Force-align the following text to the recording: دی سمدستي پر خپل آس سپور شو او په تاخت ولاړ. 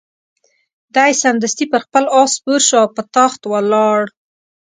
دی 0.95 1.11
سمدستي 1.23 1.65
پر 1.71 1.79
خپل 1.85 2.03
آس 2.19 2.31
سپور 2.37 2.59
شو 2.67 2.77
او 2.83 2.87
په 2.95 3.01
تاخت 3.15 3.41
ولاړ. 3.51 3.99